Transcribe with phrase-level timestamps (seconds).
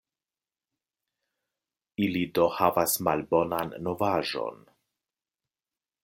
[2.05, 4.65] Ili do havas malbonan novaĵon.